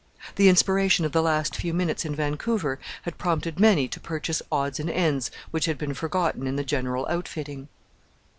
[0.35, 4.79] The inspiration of the last few minutes in Vancouver had prompted many to purchase odds
[4.79, 7.67] and ends which had been forgotten in the general outfitting.